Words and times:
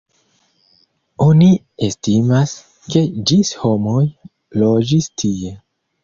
Oni 1.25 1.49
estimas, 1.87 2.53
ke 2.93 3.03
ĝis 3.31 3.51
homoj 3.65 3.99
loĝis 4.63 5.11
tie. 5.25 5.53